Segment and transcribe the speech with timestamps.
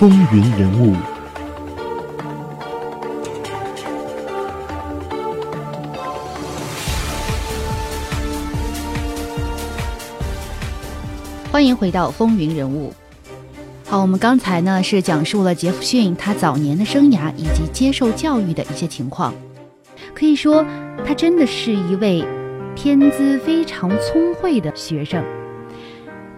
[0.00, 0.96] 风云人物，
[11.52, 12.94] 欢迎回到风云人物。
[13.84, 19.34] 好，我们刚才呢是讲述了杰弗逊他早年的生涯以及接受教育的一些情况。
[20.14, 20.64] 可以说，
[21.06, 22.24] 他真的是一位
[22.74, 25.22] 天资非常聪慧的学生。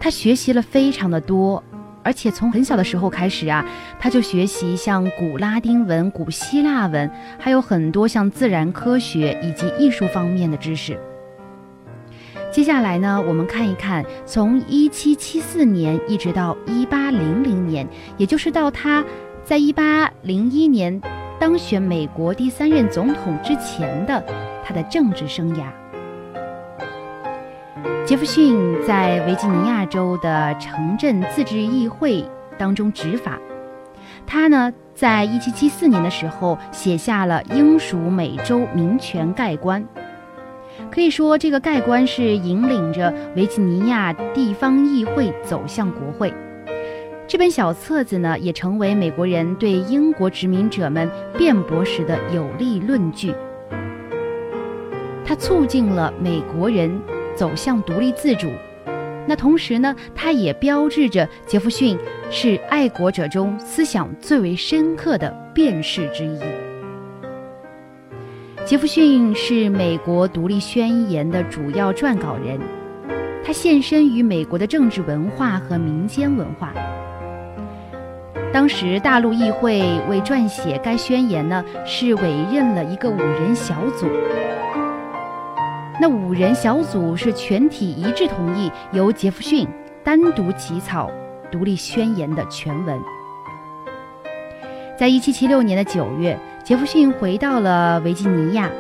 [0.01, 1.63] 他学习了非常的多，
[2.03, 3.65] 而且从很小的时候开始啊，
[3.99, 10.99] 他就学习像古拉丁文、古希腊文，还有很多像自然科学以及艺术方面的知识。
[12.51, 17.89] 接下来呢，我们看一看，从一七七四年一直到一八零零年，
[18.19, 19.03] 也就是到他
[19.43, 21.01] 在一八零一年
[21.41, 24.23] 当选美国第三任总统之前的
[24.65, 25.82] 他的政治生涯。
[28.05, 32.25] 杰弗逊在维吉尼亚州的城镇自治议会
[32.59, 33.39] 当中执法，
[34.27, 39.85] 他呢，在一七七四年的时候写下了英属美洲民权概观。
[40.91, 46.33] 可以说，这个概观是引领着维吉尼亚地方议会走向国会。
[47.29, 53.35] 这本小册子呢，也成为美国人对英国殖民者们辩驳时的有力论据。
[55.25, 57.01] 它促进了美国人
[57.35, 58.51] 走向独立自主。
[59.27, 61.97] 那同时呢，它也标志着杰弗逊
[62.31, 66.41] 是爱国者中思想最为深刻的辩士之一。
[68.65, 72.59] 杰弗逊是美国独立宣言的主要撰稿人，
[73.45, 76.73] 他献身于美国的政治文化和民间文化。
[78.53, 84.07] 当时大陆议会为撰写该宣言呢，是委任了一个五人小组。
[86.03, 89.65] 那五人小组是全体一致同意由杰弗逊
[90.03, 91.09] 单独起草
[91.49, 93.01] 独立宣言的全文。
[94.99, 96.37] 在一七七六年的九月。
[96.65, 98.71] 杰弗逊回到了维吉尼亚，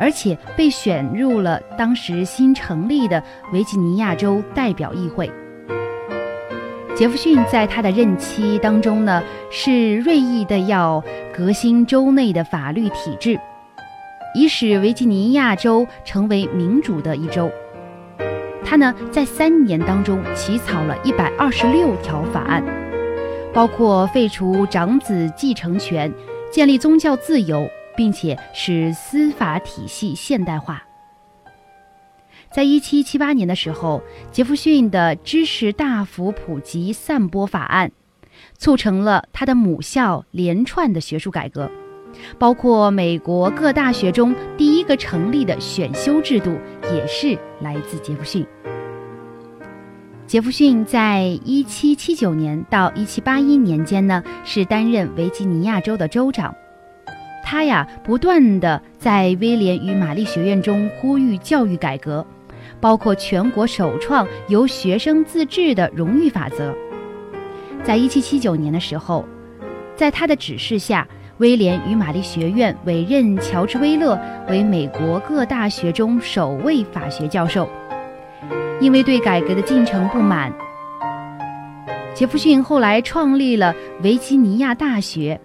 [0.00, 5.30] 而且被选入了当时新成立的维吉尼亚州代表议会。
[6.94, 11.04] 杰弗逊在他的任期当中呢，是锐意的要
[11.36, 13.38] 革新州内的法律体制，
[14.34, 17.50] 以使维吉尼亚州成为民主的一州。
[18.64, 22.62] 他呢，在三年当中起草了一百二十六条法案，
[23.52, 26.12] 包括废除长子继承权。
[26.50, 30.82] 建立宗教自由，并且使司法体系现代化。
[32.50, 34.02] 在一七七八年的时候，
[34.32, 37.92] 杰弗逊的知识大幅普及散播法案，
[38.56, 41.70] 促成了他的母校连串的学术改革，
[42.38, 46.56] 包括美国各大学中第一个成立的选修制度，
[46.92, 48.46] 也是来自杰弗逊。
[50.26, 56.54] 杰弗逊在一七七九年到一七八一年间呢，是担任维吉尼亚州的州长。
[57.42, 62.26] 他呀，不断的在威廉与玛丽学院中呼吁教育改革，
[62.78, 66.74] 包括全国首创由学生自治的荣誉法则。
[67.82, 69.24] 在一七七九年的时候，
[69.96, 71.08] 在他的指示下，
[71.38, 74.18] 威廉与玛丽学院委任乔治·威勒
[74.48, 77.68] 为美国各大学中首位法学教授。
[78.80, 80.52] 因为对改革的进程不满，
[82.14, 85.40] 杰弗逊后来创立了维吉尼亚大学，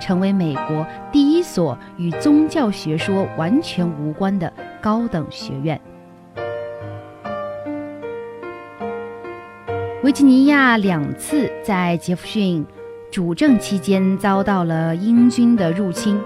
[0.00, 5.80] 成为美国第一所与宗教学说完全无关的高等学院。
[10.02, 12.64] 维吉尼亚两次在杰弗逊
[13.14, 16.20] 主政期间遭到了英军的入侵，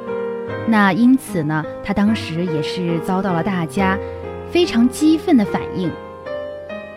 [0.66, 3.98] 那因此呢，他当时也是遭到了大家
[4.50, 5.90] 非常激愤的反应。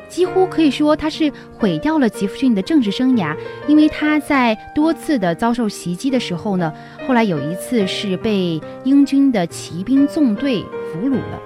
[0.07, 3.35] 几乎可以说，他是毁掉了吉弗逊的政治生涯，
[3.67, 6.71] 因为他在多次的遭受袭击的时候呢，
[7.05, 10.63] 后来有一次是被英军的骑兵纵队
[10.93, 11.41] 俘虏了。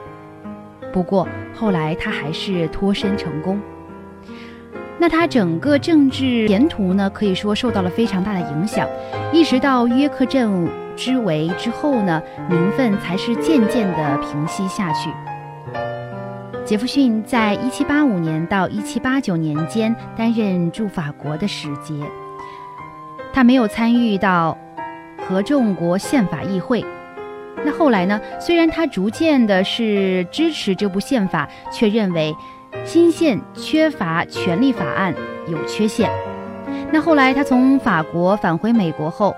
[0.94, 3.60] 不过后来他还是脱身成功。
[5.06, 8.90] 那他整个政治前途呢，可以说受到了非常大的影响，
[9.32, 12.20] 一直到约克镇之围之后呢，
[12.50, 15.12] 民愤才是渐渐的平息下去。
[16.66, 21.94] 杰弗逊在一七八五年到一七八九年间担任驻法国的使节，
[23.32, 24.58] 他没有参与到
[25.28, 26.84] 合众国宪法议会。
[27.64, 28.20] 那后来呢？
[28.40, 32.36] 虽然他逐渐的是支持这部宪法，却认为
[32.84, 35.14] 新宪缺乏权利法案，
[35.48, 36.10] 有缺陷。
[36.92, 39.36] 那后来他从法国返回美国后，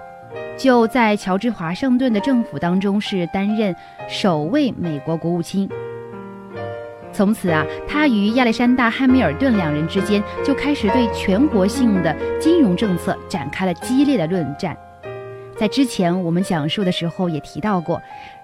[0.58, 3.76] 就在乔治华盛顿的政府当中是担任
[4.08, 5.70] 首位美国国务卿。
[7.14, 14.78] 从此啊，他与亚历山大·汉密尔顿两人之间就开始对全国性的金融政策展开了激烈的论战。
[15.58, 18.00] 在之前我们讲述的时候也提到过，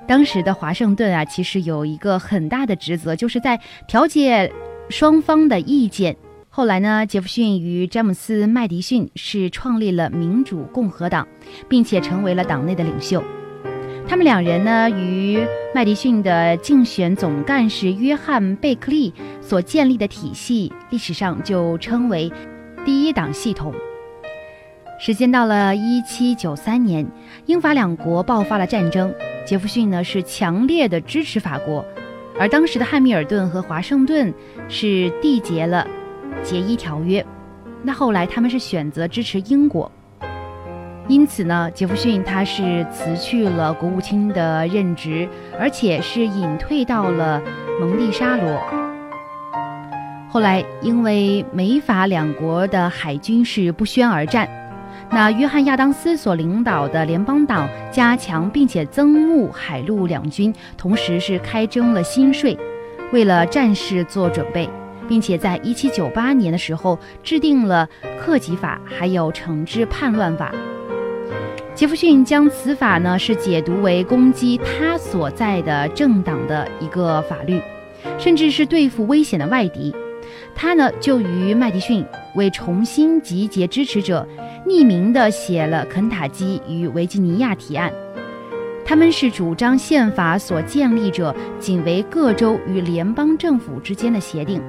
[0.07, 4.51] 当时的华盛顿啊，其实有一个很大的职责，就是在调解
[4.95, 6.15] 双方的意见。
[6.49, 11.27] 后来呢，杰弗逊与詹姆斯·麦迪逊是创立了民主共和党，
[11.67, 13.23] 并且成为了党内的领袖。
[14.07, 15.43] 他们两人呢，与
[15.73, 19.11] 麦迪逊的竞选总干事约翰·贝克利
[19.41, 22.31] 所建立的体系，历史上就称为
[22.85, 23.73] 第一党系统。
[24.99, 27.03] 时间到了一七九三年，
[27.47, 29.11] 英法两国爆发了战争，
[29.43, 31.83] 杰弗逊呢是强烈的支持法国，
[32.39, 34.33] 而当时的汉密尔顿和华盛顿
[34.67, 35.87] 是缔结了。
[36.41, 37.25] 结伊条约，
[37.83, 39.89] 那后来他们是选择支持英国，
[41.07, 47.41] 因此呢，杰弗逊他是辞去了国务卿的任职，而且是隐退到了
[47.79, 48.59] 蒙蒂沙罗。
[50.27, 54.49] 后来因为美法两国的海军是不宣而战，
[55.13, 62.57] 那约翰亚当斯所领导的联邦党加强并且增募海陆两军，同时是开征了新税，
[63.11, 64.69] 为了战事做准备。
[65.05, 67.87] 并且在一七九八年的时候制定了
[68.19, 70.53] 克己法，还有惩治叛乱法。
[71.75, 77.61] 杰弗逊将此法呢是解读为攻击他所在的政党的一个法律，
[78.17, 79.93] 甚至是对付危险的外敌。
[80.55, 82.05] 他呢就与麦迪逊
[82.35, 84.25] 为重新集结支持者，
[84.65, 87.91] 匿名的写了肯塔基与维吉尼亚提案。
[88.85, 94.61] 他们是主张宪法所建立者仅为各州与联邦政府之间的协定。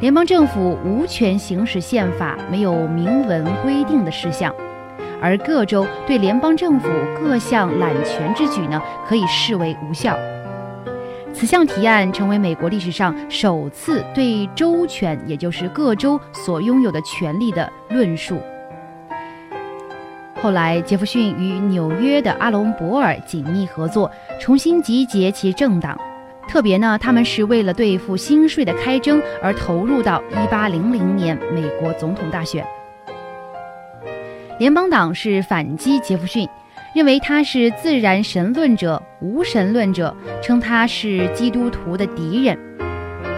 [0.00, 4.54] 联邦政府无权行使宪法没有明文规定的事项，
[5.22, 10.18] 而各州对联邦政府各项揽权之举呢，可以视为无效。
[11.32, 18.40] 此项提案成为美国历史上首次对州权，也就是各州所拥有的权利的论述。
[20.42, 24.10] 后来，杰弗逊与纽约的阿隆博尔紧密合作，
[24.40, 26.00] 重新集结其政党。
[26.48, 30.68] 特别呢，他们是为了对付新税的开征而投入到1800
[31.14, 32.66] 年美国总统大选。
[34.58, 36.48] 联邦党是反击杰弗逊，
[36.94, 42.58] 认为他是自然神论者、无神论者，称他是基督徒的敌人。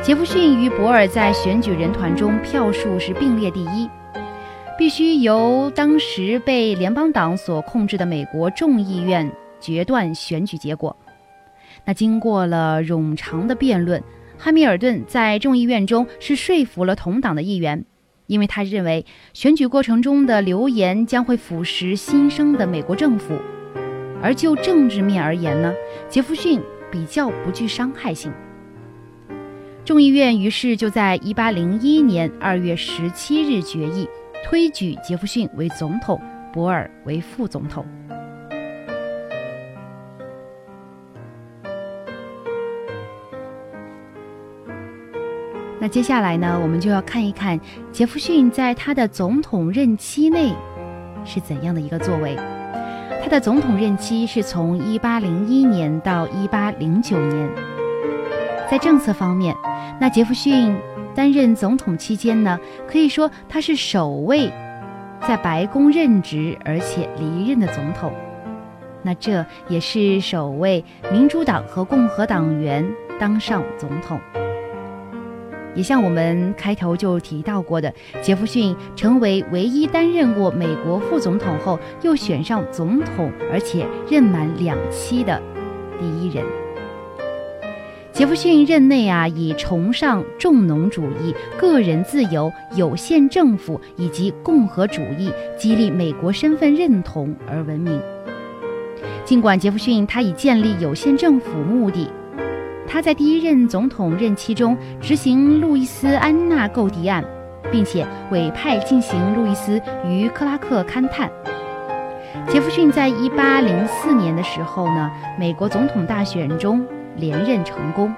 [0.02, 3.90] 杰弗逊与博尔在选举人团中票数是并列第一，
[4.78, 9.30] 必须由当时被联邦党所控制的美国众议院
[9.60, 10.96] 决断选举结果。
[11.84, 14.02] 那经过了冗长的辩论，
[14.38, 17.84] 汉密尔顿在众议院中是说服了同党的议员，
[18.26, 19.04] 因为他认为
[19.34, 23.36] 选举过程中的流言将会腐蚀新生的美国政府，
[24.22, 25.72] 而就政治面而言呢，
[26.08, 26.60] 杰弗逊
[26.90, 28.32] 比较不具伤害性。
[29.84, 34.08] 众议院于是就在1801年2月17日决议，
[34.44, 36.20] 推举杰弗逊为总统，
[36.52, 37.86] 博尔为副总统。
[45.80, 47.58] 那接下来呢，我们就要看一看
[47.90, 50.54] 杰弗逊在他的总统任期内
[51.24, 52.36] 是怎样的一个作为。
[53.20, 57.50] 他的总统任期是从1801年到1809年。
[58.70, 59.56] 在政策方面，
[60.00, 60.76] 那杰弗逊
[61.14, 64.50] 担任总统期间呢，可以说他是首位
[65.26, 68.12] 在白宫任职而且离任的总统。
[69.02, 72.86] 那这也是首位民主党和共和党员
[73.18, 74.20] 当上总统。
[75.74, 85.40] 也像我们开头就提到过的，杰弗逊成为唯一担任过美国副总统后又选上总统，而且任满两期的
[85.98, 86.44] 第一人。
[88.12, 97.98] 杰弗逊任内啊，以崇尚重农主义、个人自由、有限政府以及共和主义，激励美国身份认同而闻名。
[99.24, 102.06] 尽管杰弗逊他以建立有限政府目的。
[102.86, 107.24] 他在第一任总统任期中执行路易斯安那购地案，
[107.70, 111.30] 并且委派进行路易斯与克拉克勘探。
[112.48, 118.14] 杰弗逊在一八零四年的时候呢，美国总统大选中连任成功。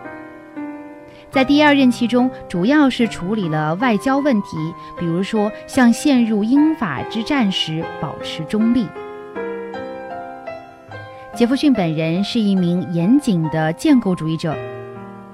[1.30, 4.56] 在第二任期中，主要是处理了外交问题，
[4.98, 8.86] 比如说像陷入英法之战时保持中立。
[11.34, 14.56] 杰弗逊本人是一名严谨的建构主义者，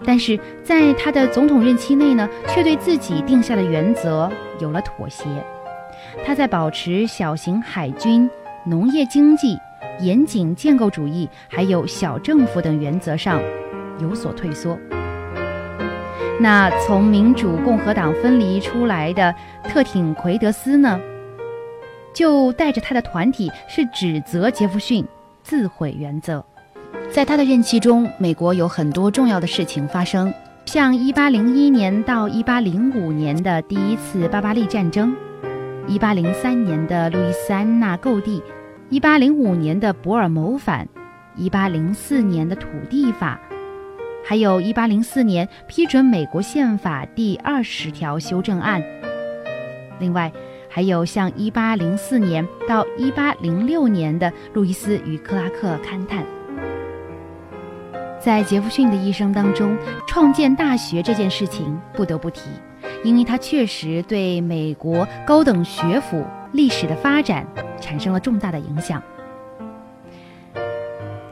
[0.03, 5.25] 但是在他的总统任期内呢，却对自己定下的原则有了妥协。
[6.25, 8.29] 他在保持小型海军、
[8.65, 9.59] 农业经济、
[10.01, 13.41] 严谨建构主义还有小政府等原则上
[13.99, 14.79] 有所退缩。
[16.41, 19.35] 那从民主共和党分离出来的
[19.65, 20.99] 特挺奎德斯呢，
[22.15, 25.05] 就带着他的团体是指责杰弗逊
[25.43, 26.45] 自毁原则。
[27.11, 30.33] 在他的任期中，美国有很多重要的事情发生，
[30.65, 35.15] 像1801年到1805年的第一次巴巴利战争
[35.89, 38.43] ，1803年的路易斯安那购地
[38.91, 40.89] ，1805年的博尔谋反
[41.39, 43.41] ，1804年的土地法。
[44.23, 48.83] 还有1804年批准美国宪法第二十条修正案。
[49.99, 50.31] 另外，
[50.69, 56.25] 还有像1804年到1806年的路易斯与克拉克勘探。
[58.21, 59.75] 在杰弗逊的一生当中，
[60.07, 62.51] 创建大学这件事情不得不提，
[63.03, 67.47] 因为他确实对美国高等学府历史的发展
[67.81, 69.03] 产生了重大的影响。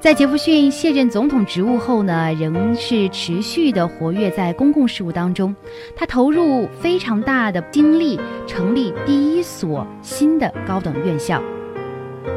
[0.01, 5.55] 在杰弗逊卸任总统职务后呢，仍是持续的活跃在公共事务当中。
[5.97, 11.43] 他投入非常大的精力，成立第一所新的高等院校，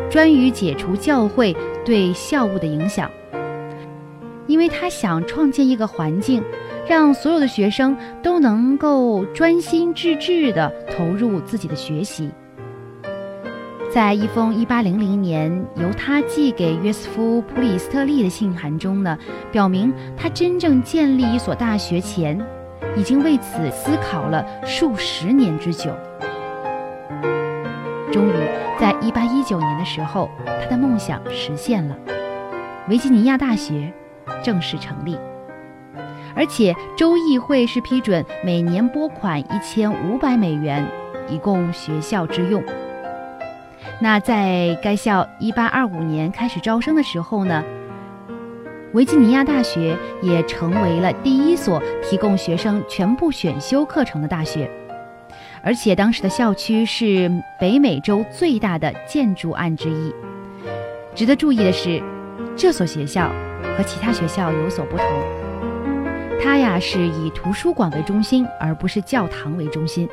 [0.10, 3.10] 专于解除教会对校务的影响。
[4.48, 6.44] 因为他想创建一个环境，
[6.88, 12.32] 让所有的学生都能够专心致志地投入自己的学习。
[13.94, 19.18] 在一封1800年由他寄给约瑟夫·普里斯特利的信函中呢，
[19.52, 22.40] 表明他真正建立一所大学前，
[22.96, 25.94] 已经为此思考了数十年之久。
[28.14, 28.34] 终于，
[28.80, 31.98] 在1819年的时候，他的梦想实现了，
[32.88, 33.92] 维吉尼亚大学
[34.42, 35.18] 正式成立，
[36.34, 40.88] 而且州议会是批准每年拨款1500美元，
[41.30, 42.64] 以供学校之用。
[44.00, 47.64] 那在该校1825年开始招生的时候呢，
[48.94, 54.70] 维吉尼亚大学也成为了第一所提供学生全部选修课程的大学，
[55.64, 60.14] 而且当时的校区是北美洲最大的建筑案之一。
[61.16, 62.02] 值得注意的是，
[62.56, 63.30] 这所学校
[63.78, 65.06] 和其他学校有所不同，
[66.44, 70.08] 它呀是以图书馆为中心，而不是教堂为中心。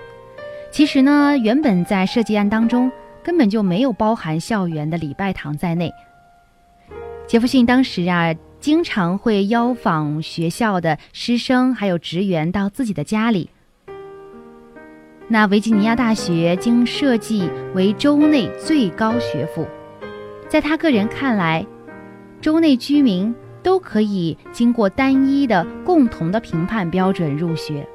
[0.71, 2.91] 其实呢，原本在设计案当中。
[3.29, 5.93] 根本就没有包含校园的礼拜堂在内。
[7.27, 13.51] 杰弗逊当时啊，经常会邀访学校的师生还有职员到自己的家里。
[15.29, 19.69] 那维吉尼亚大学经设计为州内最高学府，
[20.49, 21.67] 在他个人看来，
[22.41, 27.87] 州内居民都可以经过单一的共同的评判标准入学。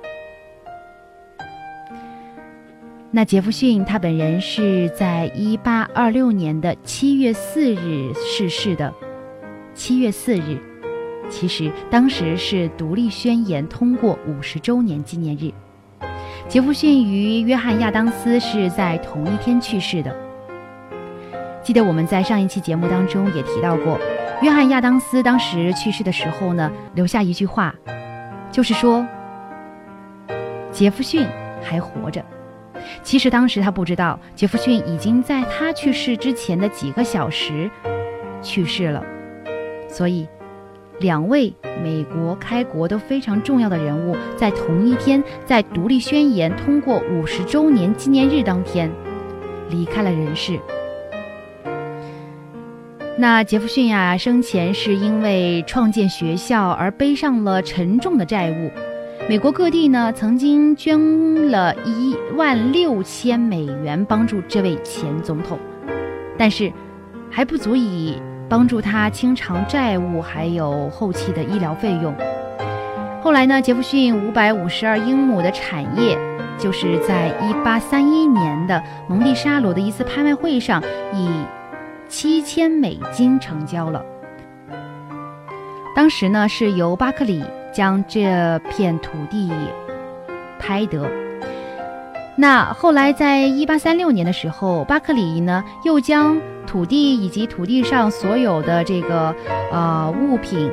[3.15, 8.91] 那杰弗逊他本人是在一八二六年的七月四日逝世的。
[9.75, 10.58] 七月四日，
[11.29, 15.53] 其实当时是独立宣言通过五十周年纪念日。
[16.48, 20.12] 杰弗逊与约翰亚当斯是在同一天去世的。
[21.62, 24.00] 记得我们在上一期节目当中也提到过，
[24.41, 27.75] 约翰亚当斯当时去世的时候呢，留下一句话，
[28.51, 29.05] 就是说
[30.72, 31.27] 杰弗逊
[31.62, 32.25] 还活着。
[33.02, 37.70] 其实当时他不知道，杰弗逊已经在他去世之前的几个小时
[38.42, 39.04] 去世了。
[39.88, 40.28] 所以，
[41.00, 48.92] 两位美国开国都非常重要的人物，在同一天，在独立宣言通过五十周年纪念日当天，
[49.70, 50.60] 离开了人世。
[53.16, 58.72] 那杰弗逊呀，生前是因为创建学校而背上了沉重的债务。
[59.30, 65.58] 美国各地呢，曾经捐了一万六千美元帮助这位前总统，
[66.38, 66.72] 但是
[67.32, 72.13] 还不足以帮助他清偿债务，还有后期的医疗费用。
[73.22, 76.18] 后来呢，杰弗逊五百五十二英亩的产业，
[76.60, 81.30] 就是在一八三一年的蒙蒂沙罗的一次拍卖会上，以
[82.10, 84.03] 七千美金成交了。
[85.96, 87.42] 当时呢，是由巴克里。
[87.74, 89.51] 将这片土地
[90.60, 91.10] 拍得。
[92.36, 99.36] 那后来，在一八三六年的时候，巴克里呢又将土地以及土地上所有的这个
[99.72, 100.72] 呃物品，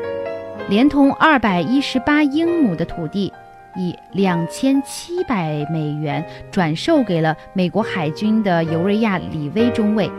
[0.68, 3.30] 连同二百一十八英亩的土地，
[3.76, 10.10] 以两千七百美元转售给了美国海军的尤瑞亚里威中尉。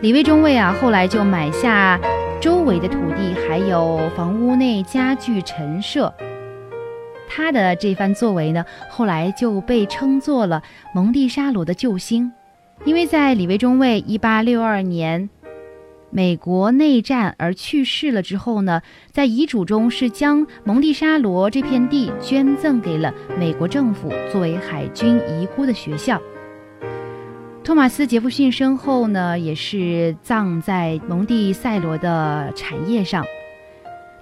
[0.00, 2.00] 李威中尉啊，后来就买下。
[2.40, 6.12] 周围的土地还有房屋内家具陈设，
[7.28, 10.62] 他的这番作为呢，后来就被称作了
[10.94, 12.32] 蒙蒂沙罗的救星，
[12.84, 15.30] 因为在李维中尉1862年
[16.10, 26.20] 美国内战而去世了之后呢，在遗嘱中是将蒙蒂沙罗这片地捐赠给了美国政府，作为海军遗孤的学校。
[27.64, 33.24] 托马斯·杰弗逊身后呢，也是葬在蒙蒂塞罗的产业上。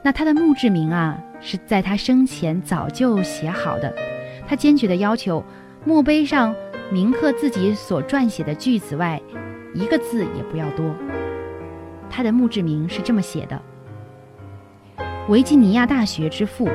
[0.01, 3.93] 那他的墓志铭啊，是在他生前早就写好的。
[4.47, 5.43] 他坚决地要求，
[5.85, 6.55] 墓碑上
[6.93, 9.21] 铭刻自己所撰写的句子外，
[9.75, 10.95] 一个字也不要多。
[12.09, 13.61] 他的墓志铭是这么写的
[15.29, 16.69] ：“维吉尼亚大学之父，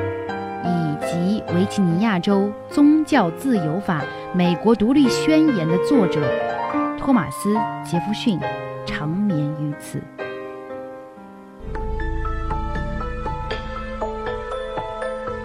[0.65, 4.03] 以及维吉尼亚州宗教自由法
[4.35, 6.21] 美国独立宣言的作者
[7.07, 7.53] 托马斯·
[7.89, 8.37] 杰弗逊，
[8.85, 10.03] 长眠于此。”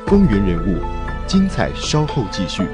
[0.04, 0.80] 风云人物，
[1.24, 2.64] 精彩稍后继续。